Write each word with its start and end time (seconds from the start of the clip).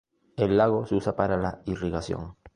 El 0.35 0.57
lago 0.57 0.87
se 0.87 0.95
usa 0.95 1.15
para 1.15 1.37
la 1.37 1.61
irrigación. 1.67 2.35